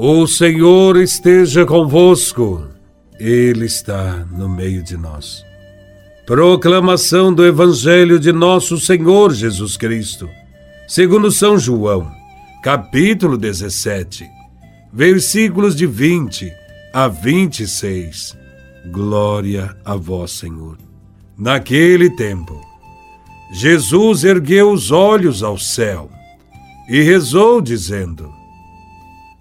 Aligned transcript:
O 0.00 0.28
Senhor 0.28 0.96
esteja 0.96 1.66
convosco, 1.66 2.64
Ele 3.18 3.64
está 3.64 4.24
no 4.30 4.48
meio 4.48 4.80
de 4.80 4.96
nós. 4.96 5.44
Proclamação 6.24 7.34
do 7.34 7.44
Evangelho 7.44 8.20
de 8.20 8.30
Nosso 8.30 8.78
Senhor 8.78 9.34
Jesus 9.34 9.76
Cristo, 9.76 10.30
segundo 10.86 11.32
São 11.32 11.58
João, 11.58 12.08
capítulo 12.62 13.36
17, 13.36 14.24
versículos 14.92 15.74
de 15.74 15.84
20 15.84 16.52
a 16.92 17.08
26. 17.08 18.38
Glória 18.92 19.76
a 19.84 19.96
Vós, 19.96 20.30
Senhor. 20.30 20.78
Naquele 21.36 22.08
tempo, 22.10 22.64
Jesus 23.52 24.22
ergueu 24.22 24.70
os 24.70 24.92
olhos 24.92 25.42
ao 25.42 25.58
céu 25.58 26.08
e 26.88 27.02
rezou, 27.02 27.60
dizendo: 27.60 28.37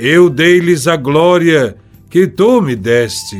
eu 0.00 0.30
dei-lhes 0.30 0.88
a 0.88 0.96
glória 0.96 1.76
que 2.08 2.26
tu 2.26 2.62
me 2.62 2.74
deste, 2.74 3.36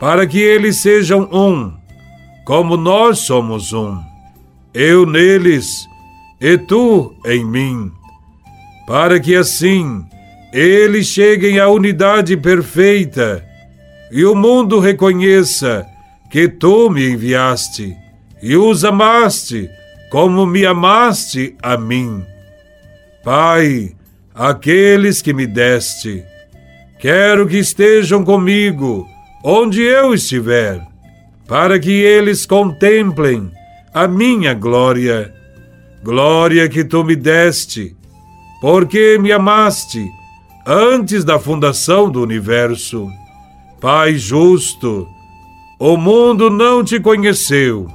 para 0.00 0.26
que 0.26 0.40
eles 0.40 0.78
sejam 0.78 1.28
um, 1.30 1.74
como 2.46 2.74
nós 2.74 3.18
somos 3.18 3.74
um. 3.74 3.98
Eu 4.72 5.04
neles 5.04 5.86
e 6.40 6.56
tu 6.56 7.14
em 7.26 7.44
mim, 7.44 7.92
para 8.86 9.20
que 9.20 9.36
assim 9.36 10.02
eles 10.54 11.06
cheguem 11.06 11.58
à 11.58 11.68
unidade 11.68 12.34
perfeita 12.34 13.44
e 14.10 14.24
o 14.24 14.34
mundo 14.34 14.80
reconheça 14.80 15.86
que 16.30 16.48
tu 16.48 16.88
me 16.88 17.10
enviaste 17.10 17.94
e 18.42 18.56
os 18.56 18.84
amaste 18.84 19.68
como 20.10 20.46
me 20.46 20.64
amaste 20.64 21.54
a 21.62 21.76
mim. 21.76 22.24
Pai, 23.22 23.94
aqueles 24.34 25.22
que 25.22 25.32
me 25.32 25.46
deste. 25.46 26.24
Quero 26.98 27.46
que 27.46 27.58
estejam 27.58 28.24
comigo, 28.24 29.06
onde 29.44 29.82
eu 29.82 30.12
estiver, 30.12 30.80
para 31.46 31.78
que 31.78 31.92
eles 31.92 32.44
contemplem 32.44 33.50
a 33.92 34.08
minha 34.08 34.52
glória, 34.54 35.32
glória 36.02 36.68
que 36.68 36.82
tu 36.82 37.04
me 37.04 37.14
deste, 37.14 37.94
porque 38.60 39.18
me 39.20 39.30
amaste 39.30 40.04
antes 40.66 41.22
da 41.22 41.38
fundação 41.38 42.10
do 42.10 42.22
universo. 42.22 43.08
Pai 43.80 44.16
justo, 44.16 45.06
o 45.78 45.96
mundo 45.96 46.48
não 46.48 46.82
te 46.82 46.98
conheceu, 46.98 47.86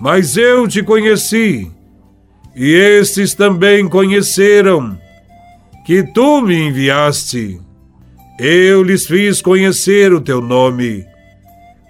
mas 0.00 0.36
eu 0.36 0.66
te 0.66 0.82
conheci, 0.82 1.70
e 2.56 2.72
estes 2.72 3.34
também 3.34 3.86
conheceram 3.86 4.98
que 5.84 6.02
tu 6.02 6.40
me 6.40 6.68
enviaste. 6.68 7.60
Eu 8.38 8.82
lhes 8.82 9.06
fiz 9.06 9.42
conhecer 9.42 10.12
o 10.12 10.20
teu 10.20 10.40
nome 10.40 11.04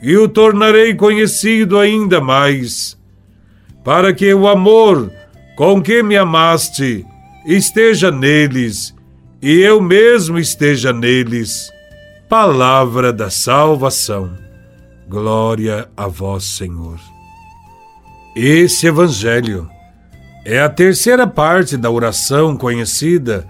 e 0.02 0.16
o 0.16 0.28
tornarei 0.28 0.94
conhecido 0.94 1.78
ainda 1.78 2.20
mais, 2.20 2.98
para 3.84 4.12
que 4.12 4.34
o 4.34 4.48
amor 4.48 5.10
com 5.56 5.80
que 5.80 6.02
me 6.02 6.16
amaste 6.16 7.06
esteja 7.46 8.10
neles 8.10 8.94
e 9.40 9.60
eu 9.60 9.80
mesmo 9.80 10.38
esteja 10.38 10.92
neles. 10.92 11.70
Palavra 12.28 13.12
da 13.12 13.28
salvação. 13.28 14.36
Glória 15.08 15.88
a 15.96 16.06
vós, 16.06 16.44
Senhor. 16.44 16.98
Esse 18.34 18.86
Evangelho 18.86 19.68
é 20.44 20.60
a 20.60 20.68
terceira 20.68 21.26
parte 21.26 21.76
da 21.76 21.90
oração 21.90 22.56
conhecida 22.56 23.46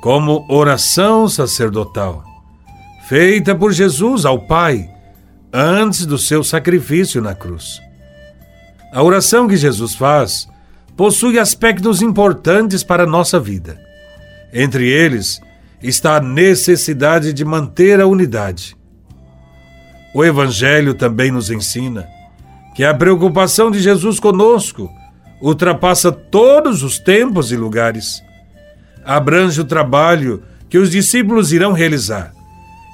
como 0.00 0.46
oração 0.48 1.28
sacerdotal, 1.28 2.24
feita 3.06 3.54
por 3.54 3.72
Jesus 3.72 4.24
ao 4.24 4.38
Pai 4.38 4.88
antes 5.52 6.06
do 6.06 6.16
seu 6.16 6.42
sacrifício 6.42 7.20
na 7.20 7.34
cruz. 7.34 7.80
A 8.92 9.02
oração 9.02 9.46
que 9.46 9.56
Jesus 9.56 9.94
faz 9.94 10.48
possui 10.96 11.38
aspectos 11.38 12.02
importantes 12.02 12.82
para 12.82 13.04
a 13.04 13.06
nossa 13.06 13.38
vida. 13.38 13.78
Entre 14.52 14.88
eles 14.88 15.40
está 15.82 16.16
a 16.16 16.20
necessidade 16.20 17.32
de 17.32 17.44
manter 17.44 18.00
a 18.00 18.06
unidade. 18.06 18.76
O 20.14 20.24
Evangelho 20.24 20.94
também 20.94 21.30
nos 21.30 21.50
ensina 21.50 22.08
que 22.74 22.84
a 22.84 22.94
preocupação 22.94 23.70
de 23.70 23.80
Jesus 23.80 24.18
conosco 24.18 24.90
ultrapassa 25.40 26.10
todos 26.10 26.82
os 26.82 26.98
tempos 26.98 27.52
e 27.52 27.56
lugares 27.56 28.22
abrange 29.10 29.60
o 29.60 29.64
trabalho 29.64 30.40
que 30.68 30.78
os 30.78 30.88
discípulos 30.88 31.52
irão 31.52 31.72
realizar 31.72 32.32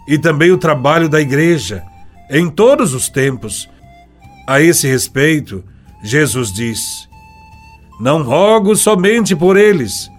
e 0.08 0.16
também 0.16 0.50
o 0.50 0.56
trabalho 0.56 1.10
da 1.10 1.20
igreja 1.20 1.82
em 2.30 2.48
todos 2.48 2.94
os 2.94 3.10
tempos. 3.10 3.68
A 4.48 4.58
esse 4.58 4.88
respeito, 4.88 5.62
Jesus 6.02 6.50
diz: 6.50 7.06
Não 8.00 8.22
rogo 8.22 8.74
somente 8.74 9.36
por 9.36 9.58
eles, 9.58 10.10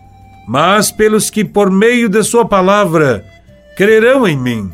mas 0.47 0.91
pelos 0.91 1.31
que, 1.31 1.43
por 1.43 1.71
meio 1.71 2.07
de 2.07 2.21
Sua 2.21 2.45
palavra, 2.45 3.25
crerão 3.75 4.27
em 4.27 4.37
mim. 4.37 4.71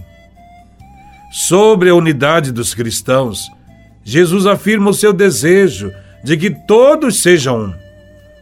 Sobre 1.31 1.89
a 1.89 1.95
unidade 1.95 2.51
dos 2.51 2.73
cristãos, 2.73 3.49
Jesus 4.03 4.45
afirma 4.45 4.89
o 4.89 4.93
seu 4.93 5.13
desejo 5.13 5.89
de 6.21 6.35
que 6.35 6.49
todos 6.49 7.21
sejam 7.21 7.67
um, 7.67 7.73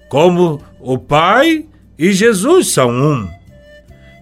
como 0.09 0.59
o 0.79 0.97
Pai 0.97 1.67
e 2.01 2.13
Jesus 2.13 2.73
são 2.73 2.89
um. 2.89 3.29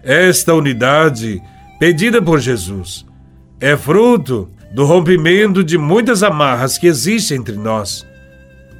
Esta 0.04 0.52
unidade, 0.52 1.42
pedida 1.78 2.20
por 2.20 2.38
Jesus, 2.38 3.06
é 3.58 3.74
fruto 3.74 4.50
do 4.74 4.84
rompimento 4.84 5.64
de 5.64 5.78
muitas 5.78 6.22
amarras 6.22 6.76
que 6.76 6.86
existem 6.86 7.38
entre 7.38 7.56
nós. 7.56 8.06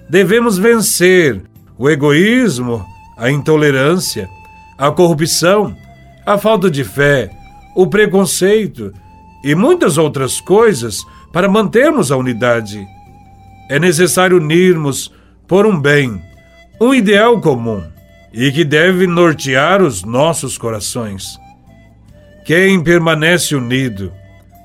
Devemos 0.07 0.59
vencer 0.59 1.41
o 1.79 1.89
egoísmo, 1.89 2.85
a 3.17 3.31
intolerância, 3.31 4.29
a 4.77 4.91
corrupção, 4.91 5.75
a 6.27 6.37
falta 6.37 6.71
de 6.71 6.85
fé, 6.85 7.31
o 7.75 7.87
preconceito 7.87 8.93
e 9.43 9.55
muitas 9.55 9.97
outras 9.97 10.43
coisas 10.43 10.99
para 11.33 11.49
mantermos 11.49 12.13
a 12.13 12.19
unidade. 12.19 12.87
É 13.71 13.79
necessário 13.79 14.37
unirmos 14.37 15.11
por 15.49 15.65
um 15.65 15.81
bem, 15.81 16.21
um 16.79 16.93
ideal 16.93 17.41
comum 17.41 17.83
e 18.33 18.53
que 18.53 18.65
deve 18.65 19.07
nortear 19.07 19.83
os 19.83 20.05
nossos 20.05 20.57
corações. 20.57 21.39
Quem 22.45 22.83
permanece 22.83 23.55
unido 23.55 24.13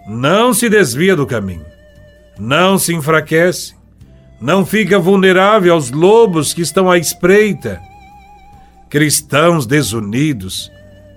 não 0.08 0.54
se 0.54 0.70
desvia 0.70 1.16
do 1.16 1.26
caminho, 1.26 1.66
não 2.40 2.78
se 2.78 2.94
enfraquece, 2.94 3.76
não 4.40 4.66
fica 4.66 5.00
vulnerável 5.00 5.74
aos 5.74 5.92
lobos 5.92 6.54
que 6.54 6.62
estão 6.62 6.90
à 6.90 6.98
espreita. 6.98 7.82
Cristãos 8.90 9.66
desunidos 9.66 10.72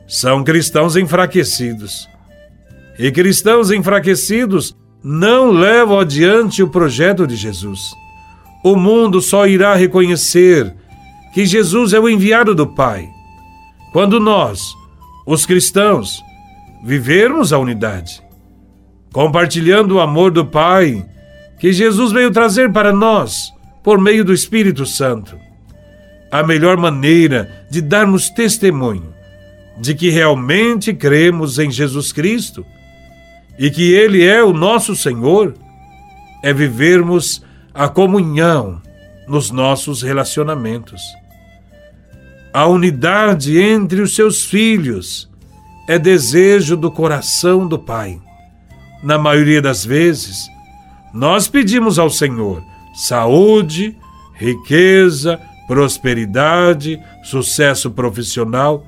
são 0.06 0.42
cristãos 0.42 0.96
enfraquecidos. 0.96 2.08
E 2.98 3.12
cristãos 3.12 3.70
enfraquecidos 3.70 4.74
não 5.04 5.50
levam 5.50 6.00
adiante 6.00 6.62
o 6.62 6.68
projeto 6.68 7.26
de 7.26 7.36
Jesus. 7.36 7.80
O 8.64 8.74
mundo 8.74 9.20
só 9.20 9.46
irá 9.46 9.74
reconhecer 9.74 10.74
que 11.32 11.46
Jesus 11.46 11.92
é 11.92 12.00
o 12.00 12.08
enviado 12.08 12.54
do 12.54 12.66
Pai. 12.66 13.08
Quando 13.92 14.20
nós, 14.20 14.74
os 15.26 15.44
cristãos, 15.46 16.22
vivermos 16.84 17.52
a 17.52 17.58
unidade, 17.58 18.22
compartilhando 19.12 19.96
o 19.96 20.00
amor 20.00 20.30
do 20.30 20.44
Pai 20.44 21.04
que 21.58 21.72
Jesus 21.72 22.12
veio 22.12 22.30
trazer 22.30 22.72
para 22.72 22.92
nós 22.92 23.52
por 23.82 24.00
meio 24.00 24.24
do 24.24 24.32
Espírito 24.32 24.86
Santo, 24.86 25.36
a 26.30 26.42
melhor 26.42 26.76
maneira 26.76 27.66
de 27.70 27.80
darmos 27.80 28.28
testemunho 28.30 29.18
de 29.80 29.94
que 29.94 30.10
realmente 30.10 30.92
cremos 30.92 31.58
em 31.58 31.70
Jesus 31.70 32.12
Cristo 32.12 32.66
e 33.58 33.70
que 33.70 33.92
Ele 33.92 34.24
é 34.24 34.42
o 34.42 34.52
nosso 34.52 34.94
Senhor 34.94 35.54
é 36.42 36.52
vivermos 36.52 37.42
a 37.72 37.88
comunhão 37.88 38.80
nos 39.28 39.50
nossos 39.50 40.02
relacionamentos. 40.02 41.00
A 42.52 42.66
unidade 42.66 43.60
entre 43.60 44.00
os 44.00 44.14
seus 44.14 44.44
filhos 44.44 45.28
é 45.86 45.98
desejo 45.98 46.76
do 46.76 46.90
coração 46.90 47.66
do 47.66 47.78
Pai. 47.78 48.20
Na 49.02 49.18
maioria 49.18 49.62
das 49.62 49.84
vezes, 49.84 50.48
nós 51.12 51.46
pedimos 51.48 51.98
ao 51.98 52.10
Senhor 52.10 52.62
saúde, 52.94 53.96
riqueza, 54.34 55.40
prosperidade, 55.66 56.98
sucesso 57.22 57.90
profissional, 57.90 58.84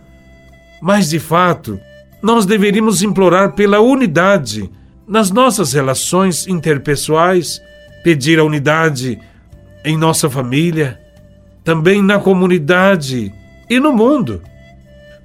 mas 0.80 1.10
de 1.10 1.18
fato, 1.18 1.78
nós 2.22 2.46
deveríamos 2.46 3.02
implorar 3.02 3.52
pela 3.52 3.80
unidade 3.80 4.70
nas 5.06 5.30
nossas 5.30 5.72
relações 5.72 6.46
interpessoais, 6.46 7.60
pedir 8.02 8.38
a 8.38 8.44
unidade 8.44 9.18
em 9.84 9.96
nossa 9.96 10.28
família, 10.28 10.98
também 11.64 12.02
na 12.02 12.18
comunidade 12.18 13.32
e 13.68 13.78
no 13.78 13.92
mundo. 13.92 14.42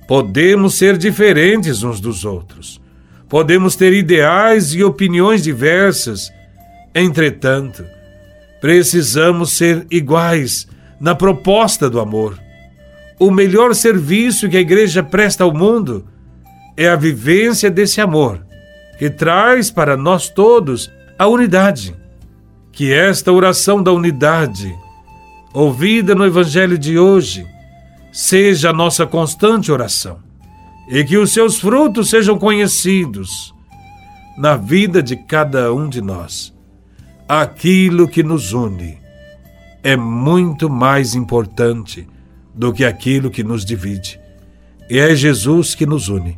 Podemos 0.08 0.76
ser 0.76 0.98
diferentes 0.98 1.84
uns 1.84 2.00
dos 2.00 2.26
outros. 2.26 2.80
Podemos 3.28 3.76
ter 3.76 3.92
ideais 3.94 4.74
e 4.74 4.84
opiniões 4.84 5.42
diversas. 5.42 6.32
Entretanto, 6.94 7.84
precisamos 8.62 9.58
ser 9.58 9.86
iguais 9.90 10.68
na 11.00 11.16
proposta 11.16 11.90
do 11.90 12.00
amor. 12.00 12.40
O 13.20 13.32
melhor 13.32 13.74
serviço 13.74 14.50
que 14.50 14.58
a 14.58 14.62
igreja 14.62 15.02
presta 15.02 15.44
ao 15.44 15.54
mundo 15.54 16.06
é 16.78 16.88
a 16.88 16.96
vivência 16.96 17.72
desse 17.72 18.02
amor, 18.02 18.46
que 19.00 19.10
traz 19.10 19.72
para 19.72 19.98
nós 19.98 20.30
todos 20.30 20.92
a 21.18 21.28
unidade. 21.28 21.96
Que 22.76 22.92
esta 22.92 23.32
oração 23.32 23.82
da 23.82 23.94
unidade, 23.94 24.78
ouvida 25.54 26.14
no 26.14 26.26
Evangelho 26.26 26.78
de 26.78 27.00
hoje, 27.00 27.48
seja 28.12 28.72
a 28.72 28.74
nossa 28.74 29.08
constante 29.08 29.72
oração 29.72 30.20
e 30.90 31.02
que 31.06 31.18
os 31.18 31.32
seus 31.32 31.58
frutos 31.58 32.10
sejam 32.10 32.38
conhecidos 32.38 33.56
na 34.38 34.58
vida 34.58 35.02
de 35.02 35.16
cada 35.16 35.74
um 35.74 35.88
de 35.88 36.02
nós. 36.02 36.54
Aquilo 37.30 38.10
que 38.10 38.22
nos 38.22 38.52
une 38.52 38.98
é 39.82 39.96
muito 39.96 40.70
mais 40.70 41.16
importante 41.16 42.06
do 42.54 42.74
que 42.74 42.84
aquilo 42.84 43.32
que 43.32 43.42
nos 43.44 43.64
divide. 43.64 44.20
E 44.90 45.00
é 45.00 45.16
Jesus 45.16 45.74
que 45.74 45.86
nos 45.86 46.10
une. 46.10 46.38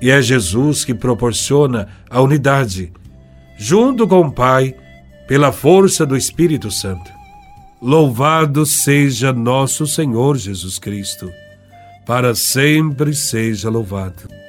E 0.00 0.10
é 0.10 0.22
Jesus 0.22 0.84
que 0.84 0.94
proporciona 0.94 1.88
a 2.08 2.20
unidade, 2.20 2.92
junto 3.58 4.06
com 4.06 4.20
o 4.20 4.32
Pai, 4.32 4.74
pela 5.26 5.52
força 5.52 6.06
do 6.06 6.16
Espírito 6.16 6.70
Santo. 6.70 7.10
Louvado 7.80 8.64
seja 8.64 9.32
nosso 9.32 9.86
Senhor 9.86 10.36
Jesus 10.36 10.78
Cristo, 10.78 11.30
para 12.06 12.34
sempre 12.34 13.14
seja 13.14 13.68
louvado. 13.68 14.45